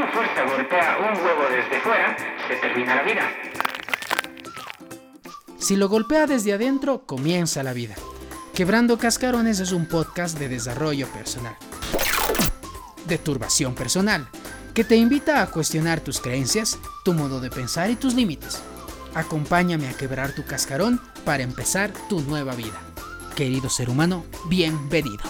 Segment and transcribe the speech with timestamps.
[0.00, 2.16] golpea un huevo desde fuera,
[2.48, 3.22] se termina la vida.
[5.58, 7.94] Si lo golpea desde adentro, comienza la vida.
[8.54, 11.56] Quebrando Cascarones es un podcast de desarrollo personal.
[13.06, 14.28] De turbación personal,
[14.74, 18.62] que te invita a cuestionar tus creencias, tu modo de pensar y tus límites.
[19.14, 22.80] Acompáñame a quebrar tu cascarón para empezar tu nueva vida.
[23.34, 25.22] Querido ser humano, bienvenido.